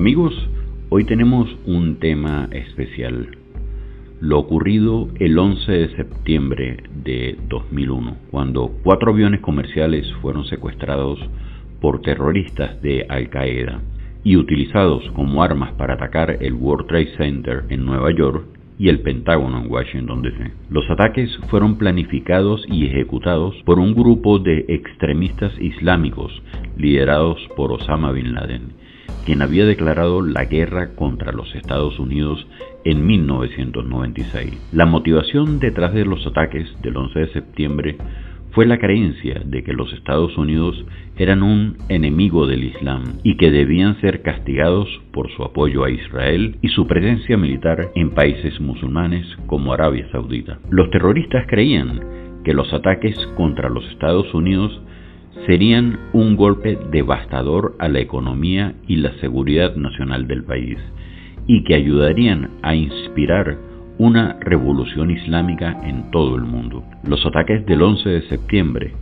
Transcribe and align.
Amigos, 0.00 0.32
hoy 0.88 1.04
tenemos 1.04 1.46
un 1.66 1.96
tema 1.96 2.48
especial. 2.52 3.36
Lo 4.22 4.38
ocurrido 4.38 5.08
el 5.18 5.38
11 5.38 5.70
de 5.70 5.94
septiembre 5.94 6.84
de 7.04 7.36
2001, 7.50 8.16
cuando 8.30 8.72
cuatro 8.82 9.12
aviones 9.12 9.42
comerciales 9.42 10.10
fueron 10.22 10.46
secuestrados 10.46 11.18
por 11.82 12.00
terroristas 12.00 12.80
de 12.80 13.04
Al 13.10 13.28
Qaeda 13.28 13.82
y 14.24 14.36
utilizados 14.36 15.04
como 15.10 15.42
armas 15.42 15.72
para 15.72 15.92
atacar 15.92 16.38
el 16.40 16.54
World 16.54 16.86
Trade 16.86 17.16
Center 17.18 17.64
en 17.68 17.84
Nueva 17.84 18.10
York 18.10 18.46
y 18.78 18.88
el 18.88 19.00
Pentágono 19.00 19.60
en 19.60 19.70
Washington, 19.70 20.22
D.C. 20.22 20.50
Los 20.70 20.88
ataques 20.88 21.28
fueron 21.50 21.76
planificados 21.76 22.64
y 22.70 22.86
ejecutados 22.86 23.54
por 23.66 23.78
un 23.78 23.92
grupo 23.94 24.38
de 24.38 24.64
extremistas 24.66 25.52
islámicos 25.60 26.32
liderados 26.78 27.38
por 27.54 27.70
Osama 27.70 28.12
Bin 28.12 28.32
Laden 28.32 28.80
quien 29.24 29.42
había 29.42 29.66
declarado 29.66 30.22
la 30.22 30.44
guerra 30.44 30.94
contra 30.94 31.32
los 31.32 31.54
Estados 31.54 31.98
Unidos 31.98 32.46
en 32.84 33.06
1996. 33.06 34.70
La 34.72 34.86
motivación 34.86 35.58
detrás 35.58 35.94
de 35.94 36.04
los 36.04 36.26
ataques 36.26 36.68
del 36.82 36.96
11 36.96 37.18
de 37.18 37.32
septiembre 37.32 37.96
fue 38.52 38.66
la 38.66 38.78
creencia 38.78 39.42
de 39.44 39.62
que 39.62 39.72
los 39.72 39.92
Estados 39.92 40.36
Unidos 40.36 40.84
eran 41.16 41.42
un 41.42 41.76
enemigo 41.88 42.46
del 42.46 42.64
Islam 42.64 43.04
y 43.22 43.36
que 43.36 43.50
debían 43.50 44.00
ser 44.00 44.22
castigados 44.22 44.88
por 45.12 45.30
su 45.30 45.44
apoyo 45.44 45.84
a 45.84 45.90
Israel 45.90 46.56
y 46.60 46.68
su 46.68 46.86
presencia 46.86 47.36
militar 47.36 47.90
en 47.94 48.10
países 48.10 48.60
musulmanes 48.60 49.26
como 49.46 49.72
Arabia 49.72 50.08
Saudita. 50.10 50.58
Los 50.70 50.90
terroristas 50.90 51.46
creían 51.46 52.00
que 52.44 52.54
los 52.54 52.72
ataques 52.72 53.14
contra 53.36 53.68
los 53.68 53.84
Estados 53.90 54.32
Unidos 54.34 54.80
serían 55.46 55.98
un 56.12 56.36
golpe 56.36 56.78
devastador 56.90 57.74
a 57.78 57.88
la 57.88 58.00
economía 58.00 58.74
y 58.86 58.96
la 58.96 59.12
seguridad 59.20 59.76
nacional 59.76 60.26
del 60.26 60.44
país 60.44 60.78
y 61.46 61.64
que 61.64 61.74
ayudarían 61.74 62.50
a 62.62 62.74
inspirar 62.74 63.58
una 63.98 64.38
revolución 64.40 65.10
islámica 65.10 65.78
en 65.84 66.10
todo 66.10 66.36
el 66.36 66.42
mundo. 66.42 66.84
Los 67.04 67.24
ataques 67.26 67.66
del 67.66 67.82
11 67.82 68.08
de 68.08 68.22
septiembre 68.28 68.92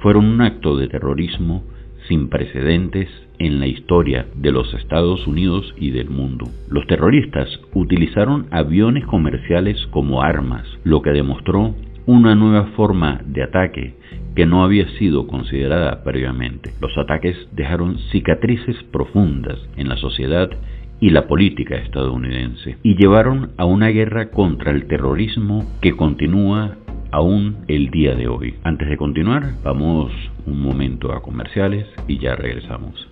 fueron 0.00 0.26
un 0.26 0.40
acto 0.40 0.76
de 0.76 0.88
terrorismo 0.88 1.62
sin 2.08 2.28
precedentes 2.28 3.08
en 3.38 3.60
la 3.60 3.66
historia 3.66 4.26
de 4.34 4.50
los 4.50 4.72
Estados 4.74 5.26
Unidos 5.26 5.74
y 5.78 5.90
del 5.90 6.10
mundo. 6.10 6.46
Los 6.68 6.86
terroristas 6.86 7.48
utilizaron 7.74 8.46
aviones 8.50 9.06
comerciales 9.06 9.86
como 9.90 10.22
armas, 10.22 10.66
lo 10.84 11.02
que 11.02 11.10
demostró 11.10 11.74
una 12.10 12.34
nueva 12.34 12.64
forma 12.74 13.20
de 13.24 13.44
ataque 13.44 13.94
que 14.34 14.44
no 14.44 14.64
había 14.64 14.88
sido 14.98 15.28
considerada 15.28 16.02
previamente. 16.02 16.72
Los 16.80 16.98
ataques 16.98 17.36
dejaron 17.52 17.98
cicatrices 18.10 18.76
profundas 18.90 19.58
en 19.76 19.88
la 19.88 19.96
sociedad 19.96 20.50
y 20.98 21.10
la 21.10 21.28
política 21.28 21.76
estadounidense 21.76 22.78
y 22.82 22.96
llevaron 22.96 23.52
a 23.56 23.64
una 23.64 23.88
guerra 23.88 24.30
contra 24.30 24.72
el 24.72 24.86
terrorismo 24.86 25.64
que 25.80 25.92
continúa 25.92 26.76
aún 27.12 27.58
el 27.68 27.90
día 27.90 28.16
de 28.16 28.26
hoy. 28.26 28.54
Antes 28.64 28.88
de 28.88 28.96
continuar, 28.96 29.52
vamos 29.62 30.10
un 30.46 30.60
momento 30.60 31.12
a 31.12 31.22
comerciales 31.22 31.86
y 32.08 32.18
ya 32.18 32.34
regresamos. 32.34 33.09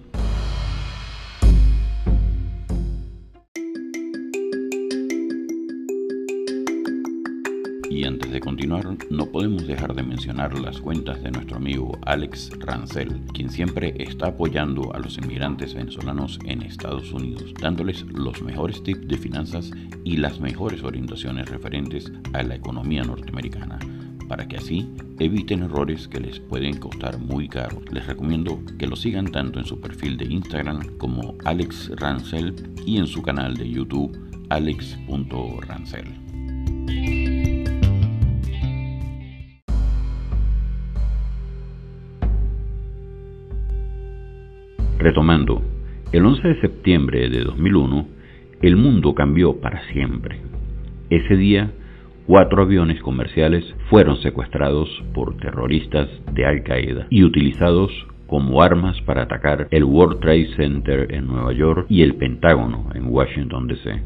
Y 7.91 8.04
antes 8.04 8.31
de 8.31 8.41
continuar, 8.41 8.87
no 9.10 9.26
podemos 9.26 9.66
dejar 9.66 9.94
de 9.94 10.03
mencionar 10.03 10.59
las 10.59 10.81
cuentas 10.81 11.22
de 11.22 11.31
nuestro 11.31 11.56
amigo 11.56 11.99
Alex 12.03 12.50
Rancel, 12.59 13.21
quien 13.32 13.50
siempre 13.50 13.94
está 13.99 14.28
apoyando 14.28 14.94
a 14.94 14.99
los 14.99 15.16
inmigrantes 15.19 15.75
venezolanos 15.75 16.38
en 16.44 16.62
Estados 16.62 17.12
Unidos, 17.12 17.54
dándoles 17.60 18.03
los 18.03 18.43
mejores 18.43 18.82
tips 18.82 19.09
de 19.09 19.16
finanzas 19.16 19.71
y 20.04 20.19
las 20.19 20.38
mejores 20.41 20.82
orientaciones 20.82 21.48
referentes 21.48 22.12
a 22.34 22.43
la 22.43 22.56
economía 22.56 23.03
norteamericana 23.03 23.78
para 24.28 24.47
que 24.47 24.59
así 24.59 24.88
eviten 25.19 25.62
errores 25.62 26.06
que 26.06 26.21
les 26.21 26.38
pueden 26.38 26.77
costar 26.77 27.19
muy 27.19 27.48
caro. 27.48 27.81
Les 27.91 28.06
recomiendo 28.06 28.62
que 28.78 28.87
lo 28.87 28.94
sigan 28.94 29.32
tanto 29.32 29.59
en 29.59 29.65
su 29.65 29.81
perfil 29.81 30.16
de 30.16 30.27
Instagram 30.27 30.98
como 30.98 31.34
Alex 31.44 31.91
Rancel 31.97 32.54
y 32.84 32.98
en 32.98 33.06
su 33.06 33.22
canal 33.22 33.56
de 33.56 33.69
YouTube 33.69 34.16
alex.rancel. 34.50 36.15
Retomando, 44.98 45.62
el 46.10 46.26
11 46.26 46.48
de 46.48 46.60
septiembre 46.60 47.28
de 47.31 47.44
2001, 47.44 48.09
el 48.62 48.76
mundo 48.76 49.14
cambió 49.14 49.60
para 49.60 49.81
siempre. 49.92 50.41
Ese 51.09 51.36
día, 51.36 51.70
cuatro 52.26 52.62
aviones 52.62 53.00
comerciales 53.00 53.64
fueron 53.91 54.20
secuestrados 54.22 54.88
por 55.14 55.36
terroristas 55.36 56.09
de 56.34 56.44
Al 56.44 56.64
Qaeda 56.64 57.06
y 57.10 57.22
utilizados 57.22 57.92
como 58.26 58.60
armas 58.60 59.00
para 59.03 59.22
atacar 59.22 59.69
el 59.70 59.84
World 59.84 60.19
Trade 60.19 60.56
Center 60.56 61.15
en 61.15 61.28
Nueva 61.28 61.53
York 61.53 61.86
y 61.88 62.03
el 62.03 62.16
Pentágono 62.16 62.91
en 62.92 63.06
Washington, 63.06 63.69
D.C. 63.69 64.03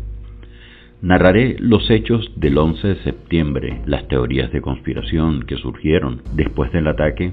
Narraré 1.01 1.57
los 1.59 1.91
hechos 1.91 2.31
del 2.37 2.59
11 2.59 2.87
de 2.87 3.03
septiembre, 3.03 3.81
las 3.87 4.07
teorías 4.09 4.53
de 4.53 4.61
conspiración 4.61 5.45
que 5.45 5.57
surgieron 5.57 6.21
después 6.35 6.71
del 6.71 6.87
ataque 6.87 7.33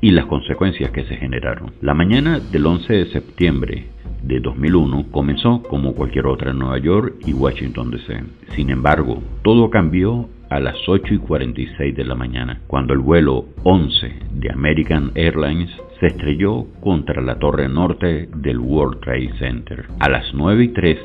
y 0.00 0.10
las 0.10 0.26
consecuencias 0.26 0.90
que 0.90 1.04
se 1.04 1.16
generaron. 1.16 1.72
La 1.80 1.94
mañana 1.94 2.40
del 2.40 2.66
11 2.66 2.92
de 2.92 3.06
septiembre 3.06 3.86
de 4.22 4.40
2001 4.40 5.06
comenzó 5.10 5.62
como 5.62 5.94
cualquier 5.94 6.26
otra 6.26 6.50
en 6.50 6.58
Nueva 6.58 6.78
York 6.78 7.14
y 7.26 7.32
Washington 7.32 7.90
DC. 7.90 8.24
Sin 8.54 8.70
embargo, 8.70 9.22
todo 9.42 9.70
cambió 9.70 10.28
a 10.50 10.60
las 10.60 10.76
8 10.86 11.14
y 11.14 11.18
46 11.18 11.96
de 11.96 12.04
la 12.04 12.14
mañana, 12.14 12.60
cuando 12.66 12.92
el 12.92 13.00
vuelo 13.00 13.46
11 13.64 14.14
de 14.32 14.52
American 14.52 15.10
Airlines 15.14 15.70
se 15.98 16.06
estrelló 16.06 16.66
contra 16.80 17.20
la 17.22 17.38
torre 17.38 17.68
norte 17.68 18.28
del 18.36 18.58
World 18.58 19.00
Trade 19.00 19.32
Center. 19.38 19.86
A 19.98 20.08
las 20.08 20.32
9 20.34 20.64
y 20.64 20.68
3 20.68 20.98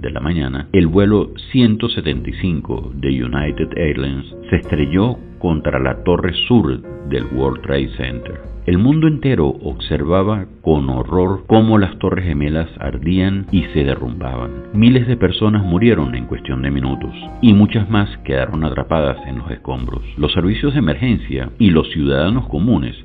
de 0.00 0.10
la 0.10 0.20
mañana, 0.20 0.68
el 0.72 0.86
vuelo 0.86 1.30
175 1.52 2.92
de 2.94 3.24
United 3.24 3.76
Airlines 3.76 4.26
se 4.48 4.56
estrelló 4.56 5.16
contra 5.38 5.78
la 5.78 6.02
torre 6.04 6.32
sur 6.48 6.80
del 7.08 7.24
World 7.32 7.62
Trade 7.62 7.90
Center. 7.96 8.40
El 8.66 8.78
mundo 8.78 9.08
entero 9.08 9.48
observaba 9.48 10.46
con 10.60 10.88
horror 10.90 11.44
cómo 11.46 11.78
las 11.78 11.98
torres 11.98 12.26
gemelas 12.26 12.68
ardían 12.78 13.46
y 13.50 13.62
se 13.72 13.84
derrumbaban. 13.84 14.50
Miles 14.74 15.08
de 15.08 15.16
personas 15.16 15.64
murieron 15.64 16.14
en 16.14 16.26
cuestión 16.26 16.62
de 16.62 16.70
minutos 16.70 17.14
y 17.40 17.54
muchas 17.54 17.88
más 17.88 18.08
quedaron 18.18 18.62
atrapadas 18.64 19.16
en 19.26 19.38
los 19.38 19.50
escombros. 19.50 20.02
Los 20.18 20.32
servicios 20.32 20.74
de 20.74 20.80
emergencia 20.80 21.50
y 21.58 21.70
los 21.70 21.90
ciudadanos 21.90 22.46
comunes 22.48 22.96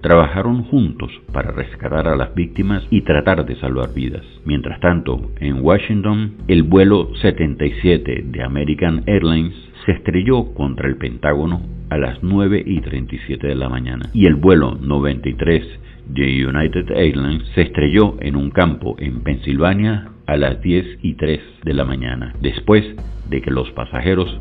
trabajaron 0.00 0.64
juntos 0.64 1.10
para 1.32 1.50
rescatar 1.50 2.08
a 2.08 2.16
las 2.16 2.34
víctimas 2.34 2.86
y 2.90 3.02
tratar 3.02 3.44
de 3.44 3.56
salvar 3.56 3.92
vidas. 3.94 4.24
Mientras 4.44 4.80
tanto, 4.80 5.30
en 5.40 5.62
Washington, 5.62 6.36
el 6.48 6.62
vuelo 6.62 7.10
77 7.20 8.24
de 8.26 8.42
American 8.42 9.02
Airlines 9.06 9.54
se 9.84 9.92
estrelló 9.92 10.54
contra 10.54 10.88
el 10.88 10.96
Pentágono 10.96 11.62
a 11.90 11.98
las 11.98 12.22
9 12.22 12.62
y 12.64 12.80
37 12.80 13.46
de 13.46 13.54
la 13.54 13.68
mañana 13.68 14.08
y 14.14 14.26
el 14.26 14.36
vuelo 14.36 14.76
93 14.80 15.64
de 16.08 16.46
United 16.46 16.90
Airlines 16.90 17.46
se 17.54 17.62
estrelló 17.62 18.16
en 18.20 18.36
un 18.36 18.50
campo 18.50 18.96
en 18.98 19.20
Pensilvania 19.20 20.10
a 20.26 20.36
las 20.36 20.60
10 20.60 20.98
y 21.02 21.14
3 21.14 21.40
de 21.64 21.74
la 21.74 21.84
mañana, 21.84 22.34
después 22.40 22.84
de 23.28 23.40
que 23.40 23.50
los 23.50 23.70
pasajeros 23.72 24.40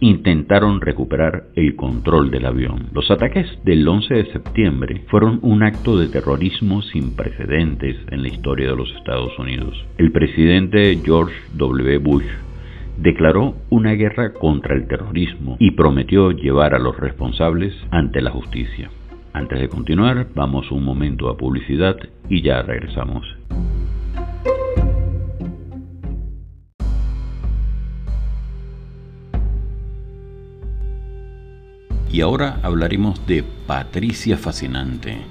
intentaron 0.00 0.80
recuperar 0.80 1.44
el 1.54 1.76
control 1.76 2.30
del 2.30 2.46
avión. 2.46 2.88
Los 2.92 3.10
ataques 3.10 3.46
del 3.64 3.86
11 3.86 4.14
de 4.14 4.32
septiembre 4.32 5.04
fueron 5.08 5.38
un 5.42 5.62
acto 5.62 5.98
de 5.98 6.08
terrorismo 6.08 6.82
sin 6.82 7.14
precedentes 7.14 7.96
en 8.10 8.22
la 8.22 8.28
historia 8.28 8.70
de 8.70 8.76
los 8.76 8.90
Estados 8.96 9.38
Unidos. 9.38 9.74
El 9.98 10.10
presidente 10.10 10.98
George 11.04 11.34
W. 11.54 11.98
Bush 11.98 12.26
declaró 12.96 13.54
una 13.70 13.92
guerra 13.92 14.32
contra 14.32 14.74
el 14.74 14.86
terrorismo 14.86 15.56
y 15.58 15.72
prometió 15.72 16.32
llevar 16.32 16.74
a 16.74 16.78
los 16.78 16.98
responsables 16.98 17.74
ante 17.90 18.20
la 18.20 18.30
justicia. 18.30 18.90
Antes 19.32 19.60
de 19.60 19.68
continuar, 19.68 20.26
vamos 20.34 20.70
un 20.72 20.84
momento 20.84 21.28
a 21.28 21.36
publicidad 21.36 21.96
y 22.28 22.42
ya 22.42 22.62
regresamos. 22.62 23.39
Y 32.20 32.22
ahora 32.22 32.60
hablaremos 32.62 33.26
de 33.26 33.42
Patricia 33.66 34.36
Fascinante. 34.36 35.22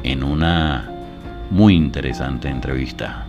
en 0.03 0.23
una 0.23 0.89
muy 1.49 1.75
interesante 1.75 2.47
entrevista. 2.47 3.27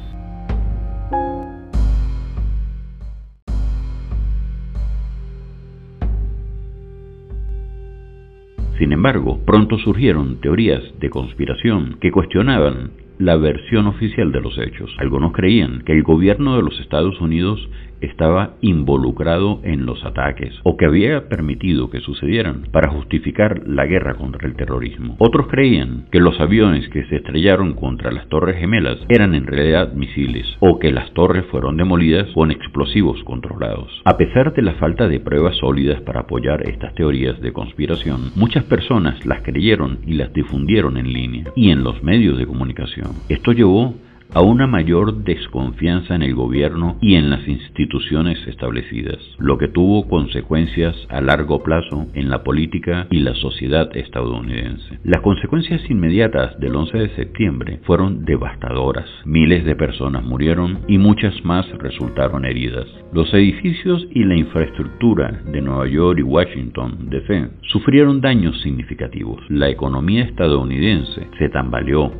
Sin 8.78 8.92
embargo, 8.92 9.40
pronto 9.46 9.78
surgieron 9.78 10.38
teorías 10.42 10.82
de 11.00 11.08
conspiración 11.08 11.96
que 11.98 12.10
cuestionaban 12.10 12.90
la 13.18 13.36
versión 13.36 13.86
oficial 13.86 14.30
de 14.32 14.40
los 14.40 14.58
hechos. 14.58 14.94
Algunos 14.98 15.32
creían 15.32 15.82
que 15.84 15.92
el 15.92 16.02
gobierno 16.02 16.56
de 16.56 16.62
los 16.62 16.78
Estados 16.80 17.20
Unidos 17.20 17.68
estaba 18.00 18.54
involucrado 18.60 19.60
en 19.64 19.86
los 19.86 20.04
ataques 20.04 20.54
o 20.64 20.76
que 20.76 20.86
había 20.86 21.28
permitido 21.28 21.90
que 21.90 22.00
sucedieran 22.00 22.62
para 22.72 22.90
justificar 22.90 23.62
la 23.66 23.86
guerra 23.86 24.14
contra 24.14 24.48
el 24.48 24.56
terrorismo. 24.56 25.16
Otros 25.18 25.46
creían 25.48 26.06
que 26.10 26.20
los 26.20 26.38
aviones 26.40 26.88
que 26.90 27.04
se 27.06 27.16
estrellaron 27.16 27.74
contra 27.74 28.12
las 28.12 28.28
Torres 28.28 28.58
Gemelas 28.58 28.98
eran 29.08 29.34
en 29.34 29.46
realidad 29.46 29.92
misiles 29.92 30.46
o 30.60 30.78
que 30.78 30.92
las 30.92 31.12
torres 31.12 31.44
fueron 31.50 31.76
demolidas 31.76 32.28
con 32.34 32.50
explosivos 32.50 33.22
controlados. 33.24 34.02
A 34.04 34.16
pesar 34.16 34.52
de 34.54 34.62
la 34.62 34.74
falta 34.74 35.08
de 35.08 35.20
pruebas 35.20 35.56
sólidas 35.56 36.00
para 36.02 36.20
apoyar 36.20 36.68
estas 36.68 36.94
teorías 36.94 37.40
de 37.40 37.52
conspiración, 37.52 38.30
muchas 38.36 38.64
personas 38.64 39.24
las 39.26 39.42
creyeron 39.42 39.98
y 40.06 40.14
las 40.14 40.32
difundieron 40.32 40.96
en 40.96 41.12
línea 41.12 41.44
y 41.54 41.70
en 41.70 41.82
los 41.82 42.02
medios 42.02 42.38
de 42.38 42.46
comunicación. 42.46 43.10
Esto 43.28 43.52
llevó 43.52 43.94
a 44.34 44.40
una 44.42 44.66
mayor 44.66 45.24
desconfianza 45.24 46.14
en 46.14 46.22
el 46.22 46.34
gobierno 46.34 46.96
y 47.00 47.14
en 47.14 47.30
las 47.30 47.46
instituciones 47.46 48.38
establecidas, 48.46 49.18
lo 49.38 49.58
que 49.58 49.68
tuvo 49.68 50.08
consecuencias 50.08 50.96
a 51.08 51.20
largo 51.20 51.62
plazo 51.62 52.06
en 52.14 52.28
la 52.30 52.42
política 52.42 53.06
y 53.10 53.20
la 53.20 53.34
sociedad 53.34 53.94
estadounidense. 53.96 54.98
Las 55.04 55.22
consecuencias 55.22 55.82
inmediatas 55.90 56.58
del 56.58 56.76
11 56.76 56.98
de 56.98 57.08
septiembre 57.16 57.80
fueron 57.84 58.24
devastadoras. 58.24 59.08
Miles 59.24 59.64
de 59.64 59.76
personas 59.76 60.24
murieron 60.24 60.80
y 60.88 60.98
muchas 60.98 61.34
más 61.44 61.66
resultaron 61.78 62.44
heridas. 62.44 62.86
Los 63.12 63.32
edificios 63.34 64.06
y 64.10 64.24
la 64.24 64.36
infraestructura 64.36 65.42
de 65.50 65.60
Nueva 65.60 65.88
York 65.88 66.18
y 66.18 66.22
Washington, 66.22 67.08
D.C. 67.10 67.48
sufrieron 67.62 68.20
daños 68.20 68.60
significativos. 68.62 69.40
La 69.48 69.68
economía 69.68 70.24
estadounidense 70.24 71.26
se 71.38 71.48
tambaleó 71.48 72.12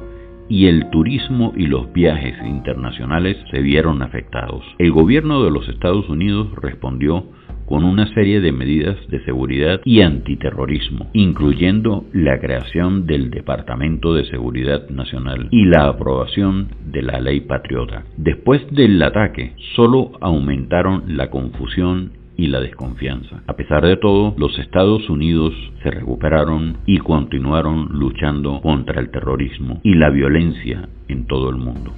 y 0.49 0.67
el 0.67 0.91
turismo 0.91 1.53
y 1.57 1.67
los 1.67 1.93
viajes 1.93 2.35
internacionales 2.45 3.37
se 3.51 3.61
vieron 3.61 4.03
afectados. 4.03 4.65
El 4.79 4.93
gobierno 4.93 5.43
de 5.43 5.51
los 5.51 5.69
Estados 5.69 6.09
Unidos 6.09 6.49
respondió 6.61 7.27
con 7.67 7.85
una 7.85 8.07
serie 8.15 8.41
de 8.41 8.53
medidas 8.53 8.97
de 9.09 9.23
seguridad 9.25 9.81
y 9.85 10.01
antiterrorismo, 10.01 11.11
incluyendo 11.13 12.05
la 12.13 12.39
creación 12.39 13.07
del 13.07 13.31
Departamento 13.31 14.15
de 14.15 14.25
Seguridad 14.27 14.89
Nacional 14.89 15.49
y 15.51 15.65
la 15.65 15.89
aprobación 15.89 16.69
de 16.87 17.03
la 17.03 17.21
Ley 17.21 17.41
Patriota. 17.41 18.05
Después 18.17 18.63
del 18.71 19.03
ataque, 19.03 19.55
solo 19.75 20.13
aumentaron 20.21 21.17
la 21.17 21.31
confusión 21.31 22.13
y 22.37 22.49
la 22.49 22.61
desconfianza. 22.61 23.43
A 23.47 23.55
pesar 23.55 23.85
de 23.85 23.97
todo, 23.97 24.35
los 24.37 24.59
Estados 24.59 25.09
Unidos 25.09 25.55
se 25.83 25.91
recuperaron 25.91 26.79
y 26.87 26.99
continuaron 26.99 27.89
luchando 27.91 28.61
contra 28.61 29.01
el 29.01 29.11
terrorismo 29.11 29.81
y 29.83 29.95
la 29.95 30.11
violencia 30.11 30.89
en 31.09 31.27
todo 31.27 31.51
el 31.51 31.57
mundo. 31.57 31.93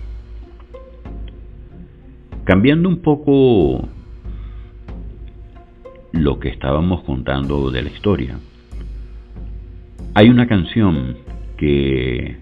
Cambiando 2.45 2.89
un 2.89 3.03
poco 3.03 3.89
lo 6.13 6.39
que 6.39 6.49
estábamos 6.49 7.03
contando 7.03 7.71
de 7.71 7.83
la 7.83 7.91
historia, 7.91 8.39
hay 10.15 10.31
una 10.31 10.47
canción 10.47 11.17
que 11.57 12.39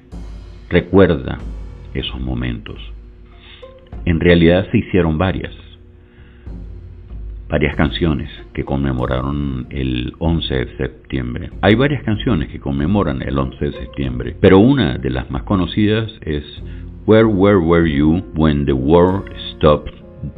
recuerda 0.69 1.39
esos 1.95 2.21
momentos. 2.21 2.77
En 4.05 4.21
realidad 4.21 4.71
se 4.71 4.79
hicieron 4.79 5.19
varias 5.19 5.53
varias 7.49 7.77
canciones 7.77 8.29
que 8.55 8.65
conmemoraron 8.65 9.67
el 9.71 10.15
11 10.19 10.55
de 10.55 10.77
septiembre. 10.77 11.51
Hay 11.63 11.75
varias 11.75 12.03
canciones 12.03 12.49
que 12.49 12.61
conmemoran 12.61 13.23
el 13.23 13.39
11 13.39 13.65
de 13.65 13.73
septiembre, 13.73 14.37
pero 14.41 14.59
una 14.59 14.99
de 14.99 15.11
las 15.11 15.31
más 15.31 15.45
conocidas 15.45 16.13
es 16.23 16.45
Where 17.07 17.27
Where 17.27 17.59
Were 17.59 17.91
You 17.91 18.25
When 18.35 18.67
the 18.67 18.73
World 18.73 19.31
Stopped 19.55 19.93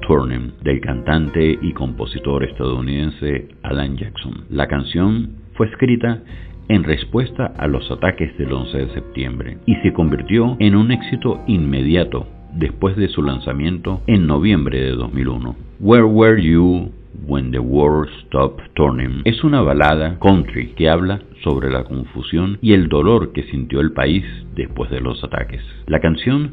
Turning 0.06 0.52
del 0.62 0.80
cantante 0.80 1.58
y 1.62 1.72
compositor 1.72 2.44
estadounidense 2.44 3.48
Alan 3.62 3.96
Jackson. 3.96 4.44
La 4.50 4.66
canción 4.66 5.36
fue 5.54 5.68
escrita 5.68 6.22
en 6.68 6.84
respuesta 6.84 7.54
a 7.56 7.66
los 7.66 7.90
ataques 7.90 8.36
del 8.36 8.52
11 8.52 8.78
de 8.78 8.88
septiembre 8.92 9.58
y 9.64 9.76
se 9.76 9.94
convirtió 9.94 10.56
en 10.58 10.74
un 10.76 10.92
éxito 10.92 11.40
inmediato 11.46 12.26
después 12.54 12.96
de 12.96 13.08
su 13.08 13.22
lanzamiento 13.22 14.02
en 14.06 14.26
noviembre 14.26 14.80
de 14.80 14.90
2001. 14.92 15.56
Where 15.80 16.04
Were 16.04 16.42
You 16.42 16.92
When 17.26 17.50
the 17.50 17.58
World 17.58 18.08
Stopped 18.26 18.74
Turning 18.74 19.22
es 19.24 19.42
una 19.44 19.60
balada 19.60 20.18
country 20.18 20.68
que 20.76 20.88
habla 20.88 21.20
sobre 21.42 21.70
la 21.70 21.84
confusión 21.84 22.58
y 22.62 22.72
el 22.72 22.88
dolor 22.88 23.32
que 23.32 23.42
sintió 23.44 23.80
el 23.80 23.92
país 23.92 24.24
después 24.54 24.90
de 24.90 25.00
los 25.00 25.22
ataques. 25.24 25.62
La 25.86 26.00
canción 26.00 26.52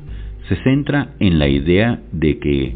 se 0.50 0.56
centra 0.64 1.14
en 1.20 1.40
la 1.40 1.48
idea 1.48 2.02
de 2.12 2.40
que, 2.40 2.76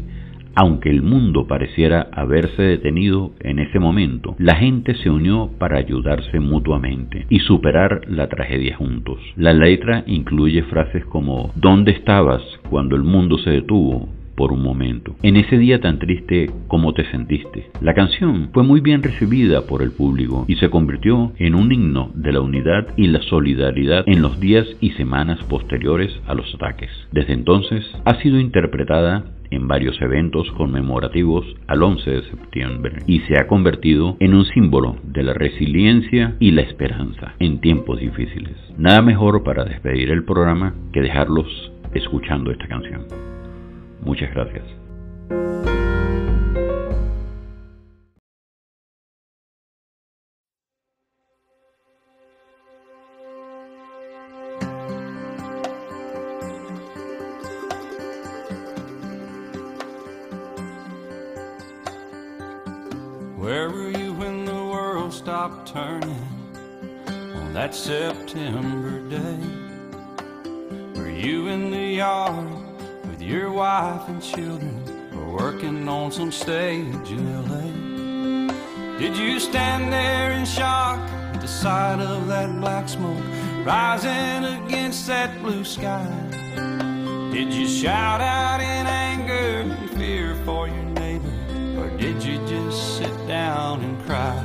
aunque 0.54 0.90
el 0.90 1.02
mundo 1.02 1.46
pareciera 1.46 2.08
haberse 2.12 2.62
detenido 2.62 3.32
en 3.40 3.58
ese 3.58 3.78
momento, 3.78 4.34
la 4.38 4.56
gente 4.56 4.94
se 4.94 5.10
unió 5.10 5.50
para 5.58 5.78
ayudarse 5.78 6.40
mutuamente 6.40 7.26
y 7.28 7.40
superar 7.40 8.02
la 8.08 8.28
tragedia 8.28 8.76
juntos. 8.76 9.18
La 9.36 9.52
letra 9.52 10.04
incluye 10.06 10.62
frases 10.64 11.04
como 11.06 11.52
¿Dónde 11.54 11.92
estabas 11.92 12.42
cuando 12.68 12.96
el 12.96 13.02
mundo 13.02 13.38
se 13.38 13.50
detuvo? 13.50 14.08
Por 14.40 14.52
un 14.52 14.62
momento. 14.62 15.16
En 15.22 15.36
ese 15.36 15.58
día 15.58 15.82
tan 15.82 15.98
triste, 15.98 16.48
¿cómo 16.66 16.94
te 16.94 17.04
sentiste? 17.10 17.66
La 17.82 17.92
canción 17.92 18.48
fue 18.54 18.62
muy 18.62 18.80
bien 18.80 19.02
recibida 19.02 19.66
por 19.66 19.82
el 19.82 19.90
público 19.90 20.46
y 20.48 20.56
se 20.56 20.70
convirtió 20.70 21.32
en 21.36 21.54
un 21.54 21.70
himno 21.70 22.10
de 22.14 22.32
la 22.32 22.40
unidad 22.40 22.86
y 22.96 23.08
la 23.08 23.20
solidaridad 23.20 24.02
en 24.06 24.22
los 24.22 24.40
días 24.40 24.66
y 24.80 24.92
semanas 24.92 25.44
posteriores 25.44 26.18
a 26.26 26.32
los 26.32 26.54
ataques. 26.54 26.88
Desde 27.12 27.34
entonces 27.34 27.84
ha 28.06 28.14
sido 28.22 28.40
interpretada 28.40 29.26
en 29.50 29.68
varios 29.68 30.00
eventos 30.00 30.50
conmemorativos 30.52 31.44
al 31.66 31.82
11 31.82 32.10
de 32.10 32.22
septiembre 32.22 32.96
y 33.06 33.20
se 33.20 33.38
ha 33.38 33.46
convertido 33.46 34.16
en 34.20 34.32
un 34.32 34.46
símbolo 34.46 34.96
de 35.04 35.22
la 35.22 35.34
resiliencia 35.34 36.36
y 36.40 36.52
la 36.52 36.62
esperanza 36.62 37.34
en 37.40 37.60
tiempos 37.60 38.00
difíciles. 38.00 38.56
Nada 38.78 39.02
mejor 39.02 39.42
para 39.44 39.66
despedir 39.66 40.10
el 40.10 40.24
programa 40.24 40.72
que 40.94 41.02
dejarlos 41.02 41.46
escuchando 41.92 42.50
esta 42.50 42.66
canción. 42.68 43.29
Muchas 44.02 44.32
gracias. 44.32 44.64
Where 63.36 63.68
were 63.70 63.90
you 63.90 64.12
when 64.14 64.44
the 64.44 64.52
world 64.52 65.12
stopped 65.12 65.72
turning 65.72 66.26
on 67.06 67.52
that 67.52 67.74
September 67.74 69.00
day? 69.08 69.38
Were 70.94 71.10
you 71.10 71.48
in 71.48 71.70
the 71.70 71.96
yard 71.96 72.69
with 73.20 73.28
your 73.28 73.52
wife 73.52 74.08
and 74.08 74.22
children 74.22 74.82
or 75.14 75.36
working 75.36 75.88
on 75.88 76.10
some 76.10 76.32
stage 76.32 77.10
in 77.10 77.48
LA? 77.48 78.48
Did 78.98 79.16
you 79.16 79.38
stand 79.38 79.92
there 79.92 80.32
in 80.32 80.46
shock 80.46 80.98
at 81.34 81.40
the 81.40 81.48
sight 81.48 82.00
of 82.00 82.28
that 82.28 82.48
black 82.60 82.88
smoke 82.88 83.22
rising 83.64 84.44
against 84.64 85.06
that 85.06 85.38
blue 85.42 85.64
sky? 85.64 86.08
Did 87.32 87.52
you 87.52 87.68
shout 87.68 88.20
out 88.20 88.60
in 88.60 88.86
anger 88.86 89.72
and 89.72 89.90
fear 89.90 90.34
for 90.46 90.68
your 90.68 90.84
neighbor? 90.84 91.32
Or 91.78 91.90
did 91.98 92.22
you 92.22 92.38
just 92.46 92.98
sit 92.98 93.26
down 93.26 93.82
and 93.84 94.02
cry? 94.06 94.42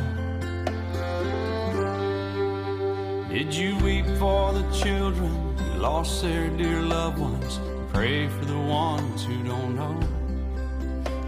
Did 3.30 3.54
you 3.54 3.78
weep 3.78 4.06
for 4.18 4.54
the 4.54 4.70
children 4.72 5.58
who 5.58 5.80
lost 5.80 6.22
their 6.22 6.50
dear 6.50 6.82
loved 6.82 7.20
ones? 7.20 7.60
Pray 7.96 8.28
for 8.28 8.44
the 8.44 8.60
ones 8.60 9.24
who 9.24 9.42
don't 9.42 9.74
know. 9.74 9.98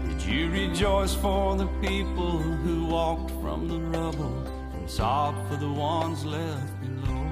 Did 0.06 0.22
you 0.22 0.50
rejoice 0.50 1.14
for 1.14 1.56
the 1.56 1.66
people 1.80 2.40
who 2.40 2.84
walked 2.84 3.30
from 3.40 3.68
the 3.68 3.80
rubble 3.98 4.46
and 4.74 4.88
sobbed 4.88 5.48
for 5.48 5.56
the 5.56 5.72
ones 5.72 6.26
left 6.26 6.78
below? 6.82 7.26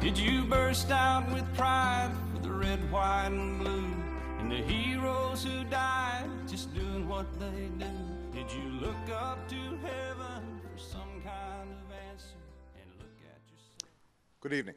Did 0.00 0.16
you 0.16 0.44
burst 0.44 0.90
out 0.90 1.30
with 1.30 1.44
pride 1.54 2.10
for 2.32 2.40
the 2.40 2.50
red, 2.50 2.80
white, 2.90 3.26
and 3.26 3.58
blue 3.58 3.92
and 4.38 4.50
the 4.50 4.62
heroes 4.62 5.44
who 5.44 5.64
died 5.64 6.30
just 6.46 6.74
doing 6.74 7.06
what 7.06 7.26
they 7.38 7.68
do? 7.78 7.92
Did 8.32 8.50
you 8.50 8.70
look 8.80 9.04
up 9.12 9.46
to 9.50 9.60
heaven 9.86 10.62
for 10.62 10.78
some 10.78 11.20
kind 11.22 11.68
of 11.70 11.92
answer 12.10 12.40
and 12.80 12.88
look 13.00 13.18
at 13.20 13.42
yourself? 13.52 13.92
Good 14.40 14.54
evening. 14.54 14.76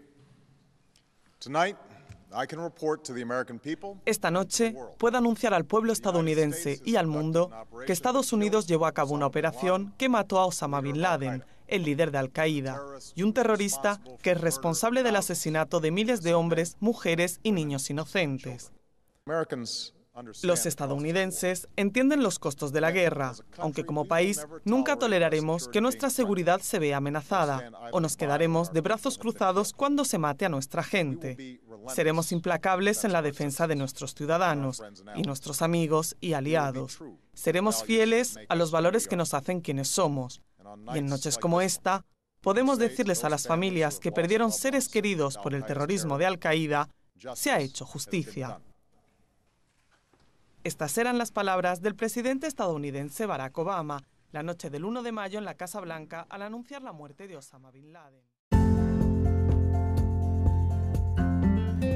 Tonight, 1.39 1.77
I 2.33 2.47
can 2.47 2.59
report 2.59 3.03
to 3.05 3.13
the 3.13 3.21
American 3.21 3.59
people 3.59 3.99
Esta 4.05 4.31
noche 4.31 4.75
puedo 4.97 5.17
anunciar 5.17 5.53
al 5.53 5.65
pueblo 5.65 5.93
estadounidense 5.93 6.79
y 6.85 6.95
al 6.95 7.07
mundo 7.07 7.51
que 7.85 7.93
Estados 7.93 8.33
Unidos 8.33 8.67
llevó 8.67 8.85
a 8.85 8.93
cabo 8.93 9.13
una 9.13 9.25
operación 9.25 9.93
que 9.97 10.09
mató 10.09 10.39
a 10.39 10.45
Osama 10.45 10.81
Bin 10.81 11.01
Laden, 11.01 11.43
el 11.67 11.83
líder 11.83 12.11
de 12.11 12.17
Al-Qaeda, 12.17 12.81
y 13.15 13.23
un 13.23 13.33
terrorista 13.33 14.01
que 14.21 14.31
es 14.31 14.41
responsable 14.41 15.03
del 15.03 15.15
asesinato 15.15 15.79
de 15.79 15.91
miles 15.91 16.21
de 16.21 16.33
hombres, 16.33 16.77
mujeres 16.79 17.39
y 17.43 17.51
niños 17.51 17.89
inocentes. 17.89 18.71
Los 20.43 20.65
estadounidenses 20.65 21.69
entienden 21.77 22.21
los 22.21 22.37
costos 22.37 22.73
de 22.73 22.81
la 22.81 22.91
guerra, 22.91 23.33
aunque 23.57 23.85
como 23.85 24.05
país 24.05 24.45
nunca 24.65 24.97
toleraremos 24.97 25.69
que 25.69 25.79
nuestra 25.79 26.09
seguridad 26.09 26.59
se 26.59 26.79
vea 26.79 26.97
amenazada 26.97 27.71
o 27.93 28.01
nos 28.01 28.17
quedaremos 28.17 28.73
de 28.73 28.81
brazos 28.81 29.17
cruzados 29.17 29.71
cuando 29.71 30.03
se 30.03 30.17
mate 30.17 30.45
a 30.45 30.49
nuestra 30.49 30.83
gente. 30.83 31.61
Seremos 31.87 32.33
implacables 32.33 33.05
en 33.05 33.13
la 33.13 33.21
defensa 33.21 33.67
de 33.67 33.75
nuestros 33.75 34.13
ciudadanos 34.13 34.83
y 35.15 35.21
nuestros 35.21 35.61
amigos 35.61 36.17
y 36.19 36.33
aliados. 36.33 36.99
Seremos 37.33 37.83
fieles 37.83 38.37
a 38.49 38.55
los 38.55 38.71
valores 38.71 39.07
que 39.07 39.15
nos 39.15 39.33
hacen 39.33 39.61
quienes 39.61 39.87
somos. 39.87 40.41
Y 40.93 40.97
en 40.97 41.05
noches 41.05 41.37
como 41.37 41.61
esta, 41.61 42.03
podemos 42.41 42.79
decirles 42.79 43.23
a 43.23 43.29
las 43.29 43.47
familias 43.47 43.99
que 43.99 44.11
perdieron 44.11 44.51
seres 44.51 44.89
queridos 44.89 45.37
por 45.37 45.53
el 45.53 45.63
terrorismo 45.63 46.17
de 46.17 46.25
Al-Qaeda, 46.25 46.89
se 47.35 47.51
ha 47.51 47.59
hecho 47.59 47.85
justicia. 47.85 48.59
Estas 50.63 50.95
eran 50.99 51.17
las 51.17 51.31
palabras 51.31 51.81
del 51.81 51.95
presidente 51.95 52.45
estadounidense 52.45 53.25
Barack 53.25 53.57
Obama 53.57 54.03
la 54.31 54.43
noche 54.43 54.69
del 54.69 54.85
1 54.85 55.01
de 55.03 55.11
mayo 55.11 55.39
en 55.39 55.45
la 55.45 55.55
Casa 55.55 55.81
Blanca 55.81 56.25
al 56.29 56.43
anunciar 56.43 56.83
la 56.83 56.93
muerte 56.93 57.27
de 57.27 57.35
Osama 57.35 57.71
Bin 57.71 57.91
Laden. 57.91 58.23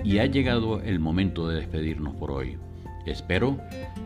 Y 0.04 0.18
ha 0.20 0.26
llegado 0.26 0.82
el 0.82 1.00
momento 1.00 1.48
de 1.48 1.58
despedirnos 1.58 2.16
por 2.16 2.32
hoy. 2.32 2.58
Espero 3.06 3.58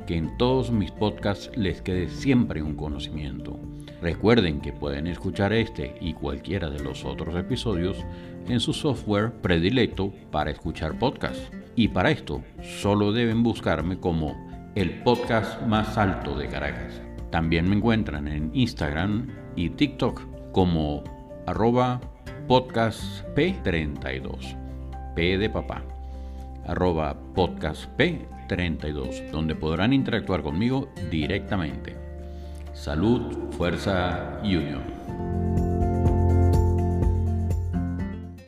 que 0.06 0.18
en 0.18 0.38
todos 0.38 0.72
mis 0.72 0.92
podcasts 0.92 1.50
les 1.56 1.82
quede 1.82 2.10
siempre 2.10 2.62
un 2.62 2.76
conocimiento. 2.76 3.58
Recuerden 4.02 4.62
que 4.62 4.74
pueden 4.74 5.08
escuchar 5.08 5.54
este 5.54 5.96
y 6.02 6.14
cualquiera 6.14 6.70
de 6.70 6.84
los 6.84 7.06
otros 7.06 7.36
episodios 7.36 7.98
en 8.48 8.60
su 8.60 8.74
software 8.74 9.32
predilecto 9.42 10.14
para 10.32 10.52
escuchar 10.52 11.00
podcasts. 11.00 11.50
Y 11.76 11.88
para 11.88 12.12
esto 12.12 12.44
solo 12.62 13.12
deben 13.14 13.42
buscarme 13.42 14.00
como 14.00 14.49
el 14.76 15.02
podcast 15.04 15.62
más 15.64 15.98
alto 15.98 16.38
de 16.38 16.48
Caracas. 16.48 17.02
También 17.32 17.68
me 17.70 17.76
encuentran 17.76 18.28
en 18.28 18.52
Instagram 18.54 19.28
y 19.56 19.70
TikTok 19.70 20.52
como 20.52 21.04
arroba 21.46 22.02
podcastp32. 22.48 24.58
P 25.16 25.38
de 25.38 25.50
papá. 25.50 25.84
Arroba 26.66 27.16
podcastp32, 27.36 29.30
donde 29.32 29.56
podrán 29.56 29.94
interactuar 29.94 30.42
conmigo 30.42 30.90
directamente. 31.10 31.96
Salud, 32.74 33.22
fuerza 33.52 34.40
y 34.44 34.56
unión. 34.56 35.69